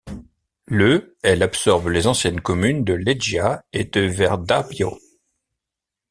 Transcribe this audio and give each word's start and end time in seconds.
Le 0.65 1.15
elle 1.21 1.43
absorbe 1.43 1.89
les 1.89 2.07
anciennes 2.07 2.41
communes 2.41 2.83
de 2.83 2.93
Leggia 2.95 3.63
et 3.71 3.83
de 3.83 4.01
Verdabbio. 4.01 4.97